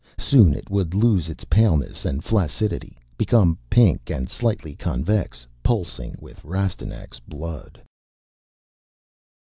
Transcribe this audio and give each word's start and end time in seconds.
Soon 0.17 0.55
it 0.55 0.67
would 0.71 0.95
lose 0.95 1.29
its 1.29 1.43
paleness 1.45 2.05
and 2.05 2.23
flaccidity, 2.23 2.97
become 3.19 3.55
pink 3.69 4.09
and 4.09 4.27
slightly 4.27 4.73
convex, 4.73 5.45
pulsing 5.61 6.15
with 6.19 6.43
Rastignac's 6.43 7.19
blood. 7.19 7.79